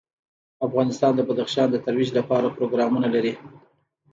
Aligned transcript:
افغانستان 0.67 1.11
د 1.15 1.21
بدخشان 1.29 1.67
د 1.71 1.75
ترویج 1.85 2.09
لپاره 2.17 2.53
پروګرامونه 2.57 3.07
لري. 3.15 3.33